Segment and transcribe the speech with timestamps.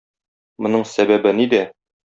[0.67, 1.65] Моның сәбәбе нидә?